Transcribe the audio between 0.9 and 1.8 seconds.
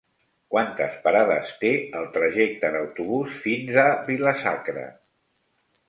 parades té